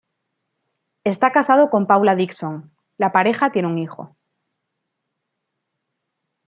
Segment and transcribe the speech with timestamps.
[1.03, 4.15] Está casado con Paula Dickson, la pareja tiene un hijo.